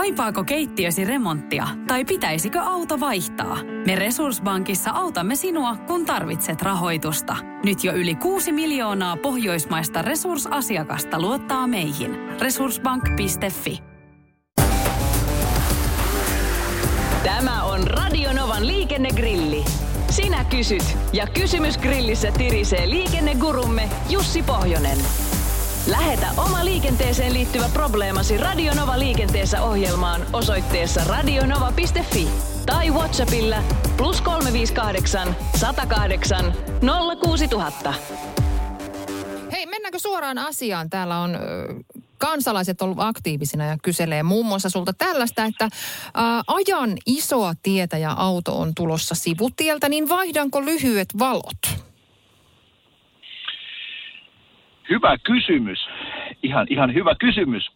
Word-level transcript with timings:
Kaipaako 0.00 0.44
keittiösi 0.44 1.04
remonttia 1.04 1.68
tai 1.86 2.04
pitäisikö 2.04 2.60
auto 2.60 3.00
vaihtaa? 3.00 3.58
Me 3.86 3.94
Resurssbankissa 3.94 4.90
autamme 4.90 5.36
sinua, 5.36 5.76
kun 5.76 6.06
tarvitset 6.06 6.62
rahoitusta. 6.62 7.36
Nyt 7.64 7.84
jo 7.84 7.92
yli 7.92 8.14
6 8.14 8.52
miljoonaa 8.52 9.16
pohjoismaista 9.16 10.02
resursasiakasta 10.02 11.20
luottaa 11.20 11.66
meihin. 11.66 12.16
Resurssbank.fi 12.40 13.82
Tämä 17.24 17.64
on 17.64 17.86
Radionovan 17.86 18.66
liikennegrilli. 18.66 19.64
Sinä 20.10 20.44
kysyt 20.44 20.96
ja 21.12 21.26
kysymys 21.26 21.78
grillissä 21.78 22.32
tirisee 22.32 22.90
liikennegurumme 22.90 23.88
Jussi 24.10 24.42
Pohjonen. 24.42 24.98
Lähetä 25.86 26.26
oma 26.36 26.64
liikenteeseen 26.64 27.34
liittyvä 27.34 27.68
probleemasi 27.72 28.36
Radionova 28.36 28.98
liikenteessä 28.98 29.62
ohjelmaan 29.62 30.26
osoitteessa 30.32 31.04
radionova.fi 31.06 32.28
tai 32.66 32.90
Whatsappilla 32.90 33.56
plus 33.96 34.20
358 34.20 35.36
108 35.56 36.54
06000. 37.22 37.94
Hei, 39.52 39.66
mennäänkö 39.66 39.98
suoraan 39.98 40.38
asiaan? 40.38 40.90
Täällä 40.90 41.18
on 41.18 41.38
kansalaiset 42.18 42.82
ollut 42.82 42.98
aktiivisina 43.00 43.66
ja 43.66 43.76
kyselee 43.82 44.22
muun 44.22 44.46
muassa 44.46 44.70
sulta 44.70 44.92
tällaista, 44.92 45.44
että 45.44 45.64
ä, 45.64 45.68
ajan 46.46 46.96
isoa 47.06 47.54
tietä 47.62 47.98
ja 47.98 48.12
auto 48.12 48.60
on 48.60 48.74
tulossa 48.74 49.14
sivutieltä, 49.14 49.88
niin 49.88 50.08
vaihdanko 50.08 50.64
lyhyet 50.64 51.08
valot? 51.18 51.79
Hyvä 54.90 55.16
kysymys. 55.22 55.78
Ihan, 56.42 56.66
ihan 56.70 56.94
hyvä 56.94 57.14
kysymys. 57.14 57.70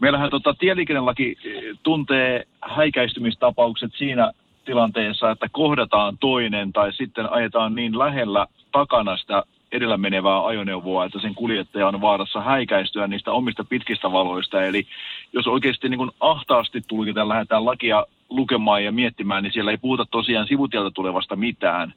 Meillähän 0.00 0.30
tota, 0.30 0.54
tieliikennelaki 0.54 1.36
eh, 1.44 1.62
tuntee 1.82 2.46
häikäistymistapaukset 2.60 3.92
siinä 3.94 4.32
tilanteessa, 4.64 5.30
että 5.30 5.46
kohdataan 5.52 6.18
toinen 6.18 6.72
tai 6.72 6.92
sitten 6.92 7.32
ajetaan 7.32 7.74
niin 7.74 7.98
lähellä 7.98 8.46
takana 8.72 9.16
sitä 9.16 9.42
edellä 9.72 9.96
menevää 9.96 10.46
ajoneuvoa, 10.46 11.04
että 11.04 11.20
sen 11.20 11.34
kuljettaja 11.34 11.88
on 11.88 12.00
vaarassa 12.00 12.40
häikäistyä 12.40 13.06
niistä 13.06 13.32
omista 13.32 13.64
pitkistä 13.64 14.12
valoista. 14.12 14.64
Eli 14.64 14.86
jos 15.32 15.46
oikeasti 15.46 15.88
niin 15.88 15.98
kuin 15.98 16.10
ahtaasti 16.20 16.80
tulkitaan, 16.88 17.28
lähdetään 17.28 17.64
lakia 17.64 18.06
lukemaan 18.28 18.84
ja 18.84 18.92
miettimään, 18.92 19.42
niin 19.42 19.52
siellä 19.52 19.70
ei 19.70 19.76
puhuta 19.76 20.06
tosiaan 20.10 20.46
sivutieltä 20.46 20.90
tulevasta 20.94 21.36
mitään. 21.36 21.94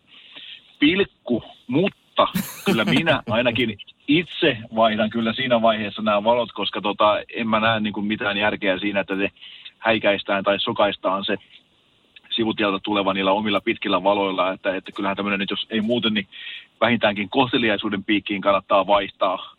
Pilkku, 0.79 1.43
mutta 1.67 2.27
kyllä 2.65 2.85
minä 2.85 3.23
ainakin 3.29 3.77
itse 4.07 4.57
vaihdan 4.75 5.09
kyllä 5.09 5.33
siinä 5.33 5.61
vaiheessa 5.61 6.01
nämä 6.01 6.23
valot, 6.23 6.51
koska 6.51 6.81
tota, 6.81 7.21
en 7.35 7.47
mä 7.47 7.59
näe 7.59 7.79
niin 7.79 7.93
kuin 7.93 8.05
mitään 8.05 8.37
järkeä 8.37 8.79
siinä, 8.79 8.99
että 8.99 9.15
se 9.15 9.29
häikäistään 9.77 10.43
tai 10.43 10.59
sokaistaan 10.59 11.25
se 11.25 11.37
sivutieltä 12.35 12.79
tuleva 12.83 13.13
niillä 13.13 13.31
omilla 13.31 13.61
pitkillä 13.61 14.03
valoilla, 14.03 14.53
että, 14.53 14.75
että 14.75 14.91
kyllähän 14.91 15.15
tämmöinen 15.17 15.39
nyt, 15.39 15.49
jos 15.49 15.67
ei 15.69 15.81
muuten, 15.81 16.13
niin 16.13 16.27
vähintäänkin 16.81 17.29
kohteliaisuuden 17.29 18.03
piikkiin 18.03 18.41
kannattaa 18.41 18.87
vaihtaa 18.87 19.55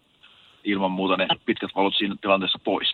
ilman 0.65 0.91
muuta 0.91 1.17
ne 1.17 1.27
pitkät 1.47 1.71
valot 1.75 1.95
siinä 1.97 2.17
tilanteessa 2.21 2.59
pois. 2.65 2.93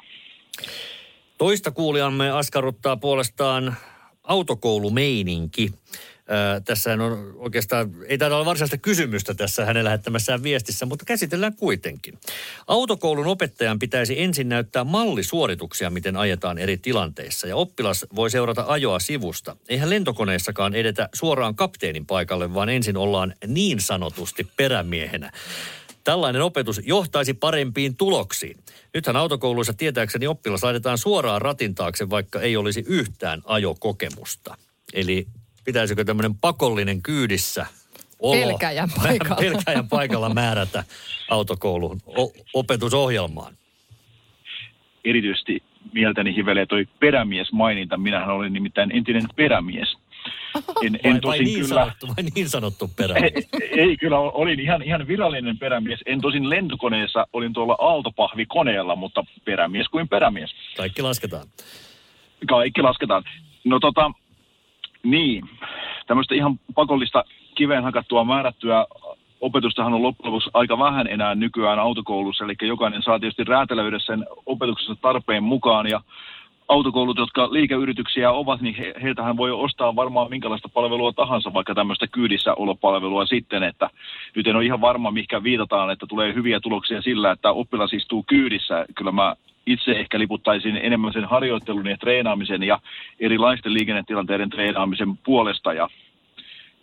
Toista 1.38 1.70
kuulijamme 1.70 2.30
askarruttaa 2.30 2.96
puolestaan 2.96 3.76
autokoulumeininki. 4.24 5.70
Tässähän 6.64 7.00
on 7.00 7.34
oikeastaan, 7.36 7.94
ei 8.06 8.18
taida 8.18 8.34
olla 8.34 8.44
varsinaista 8.44 8.78
kysymystä 8.78 9.34
tässä 9.34 9.64
hänen 9.64 9.84
lähettämässään 9.84 10.42
viestissä, 10.42 10.86
mutta 10.86 11.04
käsitellään 11.04 11.56
kuitenkin. 11.56 12.18
Autokoulun 12.66 13.26
opettajan 13.26 13.78
pitäisi 13.78 14.20
ensin 14.22 14.48
näyttää 14.48 14.84
mallisuorituksia, 14.84 15.90
miten 15.90 16.16
ajetaan 16.16 16.58
eri 16.58 16.76
tilanteissa, 16.76 17.46
ja 17.46 17.56
oppilas 17.56 18.06
voi 18.16 18.30
seurata 18.30 18.64
ajoa 18.68 18.98
sivusta. 18.98 19.56
Eihän 19.68 19.90
lentokoneessakaan 19.90 20.74
edetä 20.74 21.08
suoraan 21.14 21.54
kapteenin 21.54 22.06
paikalle, 22.06 22.54
vaan 22.54 22.68
ensin 22.68 22.96
ollaan 22.96 23.34
niin 23.46 23.80
sanotusti 23.80 24.46
perämiehenä. 24.56 25.32
Tällainen 26.04 26.42
opetus 26.42 26.80
johtaisi 26.84 27.34
parempiin 27.34 27.96
tuloksiin. 27.96 28.58
Nythän 28.94 29.16
autokouluissa 29.16 29.72
tietääkseni 29.72 30.26
oppilas 30.26 30.62
laitetaan 30.62 30.98
suoraan 30.98 31.42
ratin 31.42 31.74
taakse, 31.74 32.10
vaikka 32.10 32.40
ei 32.40 32.56
olisi 32.56 32.84
yhtään 32.86 33.42
ajokokemusta. 33.44 34.56
Eli 34.92 35.26
pitäisikö 35.64 36.04
tämmöinen 36.04 36.34
pakollinen 36.34 37.02
kyydissä 37.02 37.66
olo, 38.18 38.46
Pelkäjän 38.46 38.88
paikalla. 39.02 39.36
pelkäjän 39.36 39.88
paikalla 39.88 40.34
määrätä 40.34 40.84
autokouluun 41.30 42.00
o- 42.18 42.32
opetusohjelmaan? 42.54 43.56
Erityisesti 45.04 45.62
mieltäni 45.92 46.36
hivelee 46.36 46.66
toi 46.66 46.86
perämies-maininta. 47.00 47.96
Minähän 47.96 48.34
olin 48.34 48.52
nimittäin 48.52 48.96
entinen 48.96 49.22
perämies. 49.36 49.96
En, 50.82 50.94
en 50.94 51.00
Vai, 51.02 51.12
vai, 51.12 51.20
tosin 51.20 51.44
niin 51.44 51.60
kyllä, 51.60 51.74
sanottu, 51.74 52.06
vai 52.08 52.24
niin 52.34 52.48
sanottu 52.48 52.90
perämies? 52.96 53.32
ei, 53.60 53.80
ei, 53.80 53.96
kyllä 53.96 54.18
olin 54.18 54.60
ihan, 54.60 54.82
ihan 54.82 55.08
virallinen 55.08 55.58
perämies. 55.58 56.00
En 56.06 56.20
tosin 56.20 56.50
lentokoneessa, 56.50 57.26
olin 57.32 57.52
tuolla 57.52 57.76
aaltopahvikoneella, 57.80 58.96
mutta 58.96 59.24
perämies 59.44 59.88
kuin 59.88 60.08
perämies. 60.08 60.50
Kaikki 60.76 61.02
lasketaan. 61.02 61.46
Kaikki 62.48 62.82
lasketaan. 62.82 63.24
No 63.64 63.80
tota, 63.80 64.10
niin, 65.04 65.44
tämmöistä 66.06 66.34
ihan 66.34 66.58
pakollista 66.74 67.24
kiveen 67.54 67.82
hakattua 67.82 68.24
määrättyä 68.24 68.86
opetustahan 69.40 69.94
on 69.94 70.02
loppujen 70.02 70.32
lopuksi 70.32 70.50
aika 70.54 70.78
vähän 70.78 71.06
enää 71.06 71.34
nykyään 71.34 71.78
autokoulussa, 71.78 72.44
eli 72.44 72.54
jokainen 72.62 73.02
saa 73.02 73.18
tietysti 73.18 73.44
räätälöidä 73.44 73.98
sen 73.98 74.26
opetuksensa 74.46 74.96
tarpeen 75.02 75.42
mukaan, 75.42 75.86
ja 75.90 76.00
autokoulut, 76.68 77.18
jotka 77.18 77.52
liikeyrityksiä 77.52 78.32
ovat, 78.32 78.60
niin 78.60 78.74
he, 78.74 78.94
heiltähän 79.02 79.36
voi 79.36 79.50
ostaa 79.50 79.96
varmaan 79.96 80.30
minkälaista 80.30 80.68
palvelua 80.68 81.12
tahansa, 81.12 81.54
vaikka 81.54 81.74
tämmöistä 81.74 82.06
kyydissä 82.06 82.54
olopalvelua 82.54 83.26
sitten, 83.26 83.62
että 83.62 83.90
nyt 84.36 84.46
en 84.46 84.56
ole 84.56 84.64
ihan 84.64 84.80
varma, 84.80 85.10
mikä 85.10 85.42
viitataan, 85.42 85.90
että 85.90 86.06
tulee 86.06 86.34
hyviä 86.34 86.60
tuloksia 86.60 87.02
sillä, 87.02 87.30
että 87.30 87.52
oppilas 87.52 87.92
istuu 87.92 88.24
kyydissä. 88.28 88.84
Kyllä 88.94 89.12
mä 89.12 89.34
itse 89.66 89.92
ehkä 89.92 90.18
liputtaisin 90.18 90.76
enemmän 90.76 91.12
sen 91.12 91.24
harjoittelun 91.24 91.86
ja 91.86 91.96
treenaamisen 91.96 92.62
ja 92.62 92.80
erilaisten 93.20 93.74
liikennetilanteiden 93.74 94.50
treenaamisen 94.50 95.16
puolesta 95.16 95.72
ja 95.72 95.88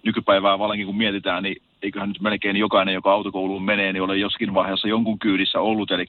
nykypäivää 0.04 0.60
vallankin 0.60 0.86
kun 0.86 0.98
mietitään, 0.98 1.44
niin 1.44 1.62
eiköhän 1.82 2.10
nyt 2.10 2.22
melkein 2.22 2.56
jokainen, 2.56 2.94
joka 2.94 3.12
autokouluun 3.12 3.64
menee, 3.64 3.94
niin 3.94 4.04
ole 4.04 4.18
joskin 4.18 4.54
vaiheessa 4.54 4.88
jonkun 4.88 5.20
kyydissä 5.20 5.60
ollut, 5.60 5.92
eli 5.92 6.06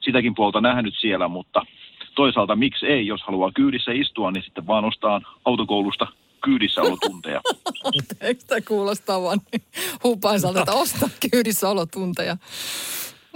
sitäkin 0.00 0.34
puolta 0.34 0.60
nähnyt 0.60 0.94
siellä, 1.00 1.28
mutta 1.28 1.66
toisaalta 2.14 2.56
miksi 2.56 2.86
ei, 2.86 3.06
jos 3.06 3.22
haluaa 3.22 3.50
kyydissä 3.54 3.92
istua, 3.92 4.30
niin 4.30 4.44
sitten 4.44 4.66
vaan 4.66 4.84
ostaa 4.84 5.20
autokoulusta 5.44 6.06
kyydissä 6.44 6.82
olotunteja. 6.82 7.40
Eikö 8.20 8.42
tämä 8.46 8.60
kuulostaa 8.68 9.22
vaan 9.22 9.40
niin 9.52 9.62
hupaisalta, 10.04 10.60
että 10.60 10.72
ostaa 10.72 11.08
kyydissä 11.30 11.68
olotunteja? 11.68 12.36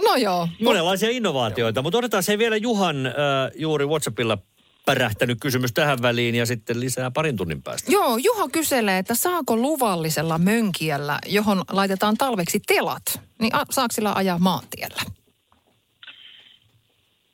No 0.03 0.15
joo. 0.15 0.47
Monenlaisia 0.63 1.09
innovaatioita, 1.09 1.81
mutta 1.81 1.97
otetaan 1.97 2.23
se 2.23 2.37
vielä 2.37 2.57
Juhan 2.57 3.05
äh, 3.05 3.13
juuri 3.55 3.85
WhatsAppilla 3.85 4.37
pärähtänyt 4.85 5.37
kysymys 5.41 5.73
tähän 5.73 6.01
väliin 6.01 6.35
ja 6.35 6.45
sitten 6.45 6.79
lisää 6.79 7.11
parin 7.11 7.37
tunnin 7.37 7.63
päästä. 7.63 7.91
Joo, 7.91 8.17
Juha 8.17 8.47
kyselee, 8.51 8.97
että 8.97 9.15
saako 9.15 9.55
luvallisella 9.57 10.37
mönkijällä, 10.37 11.19
johon 11.25 11.61
laitetaan 11.71 12.15
talveksi 12.17 12.59
telat, 12.67 13.03
niin 13.41 13.55
a- 13.55 13.65
saako 13.69 13.91
sillä 13.91 14.13
ajaa 14.15 14.39
maantiellä? 14.39 15.01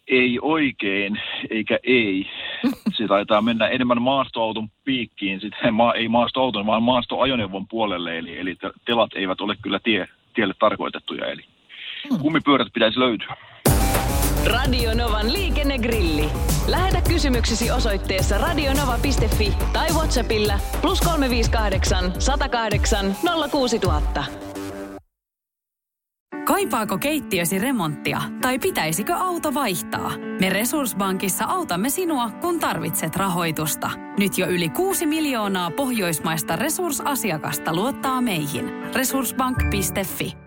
ei 0.07 0.40
oikein, 0.41 1.19
eikä 1.50 1.80
ei. 1.84 2.25
Se 2.97 3.07
taitaa 3.07 3.41
mennä 3.41 3.68
enemmän 3.68 4.01
maastoauton 4.01 4.69
piikkiin, 4.84 5.40
sitten 5.41 5.74
ma- 5.80 5.94
ei 5.94 6.07
maastoauton, 6.07 6.66
vaan 6.66 6.84
maastoajoneuvon 6.84 7.68
puolelle, 7.68 8.18
eli, 8.18 8.40
eli 8.40 8.56
te- 8.56 8.72
telat 8.85 9.09
eivät 9.16 9.41
ole 9.41 9.56
kyllä 9.62 9.80
tie, 9.80 10.07
tielle 10.34 10.53
tarkoitettuja, 10.59 11.25
eli 11.25 11.41
kumipyörät 12.22 12.68
pitäisi 12.74 13.00
löytyä. 13.00 13.36
Radio 14.46 14.94
Novan 14.94 15.34
liikennegrilli. 15.34 16.30
Lähetä 16.68 17.02
kysymyksesi 17.08 17.72
osoitteessa 17.72 18.38
radionova.fi 18.38 19.54
tai 19.74 19.88
Whatsappilla 19.89 20.60
plus 20.81 21.01
358 21.01 22.22
108 22.22 23.16
06000. 23.51 24.24
Kaipaako 26.45 26.98
keittiösi 26.98 27.60
remonttia 27.60 28.22
tai 28.42 28.60
pitäisikö 28.60 29.13
auto 29.16 29.54
vaihtaa? 29.54 30.12
Me 30.39 30.50
Resurssbankissa 30.50 31.45
autamme 31.45 31.89
sinua, 31.89 32.30
kun 32.30 32.60
tarvitset 32.60 33.16
rahoitusta. 33.16 33.89
Nyt 34.18 34.38
jo 34.38 34.48
yli 34.48 34.69
6 34.69 35.06
miljoonaa 35.06 35.72
pohjoismaista 35.72 36.56
resursasiakasta 36.56 37.75
luottaa 37.75 38.22
meihin. 38.22 38.94
Resurssbank.fi 38.94 40.43